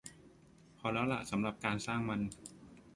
[0.77, 2.21] พอแล้วล่ะสำหรับการสร้างมัน